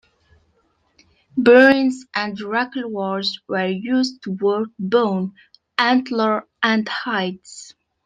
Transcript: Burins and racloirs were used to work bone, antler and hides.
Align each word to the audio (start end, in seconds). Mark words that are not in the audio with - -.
Burins 1.37 1.93
and 2.15 2.35
racloirs 2.39 3.27
were 3.47 3.67
used 3.67 4.23
to 4.23 4.31
work 4.31 4.69
bone, 4.79 5.33
antler 5.77 6.47
and 6.63 6.89
hides. 6.89 7.75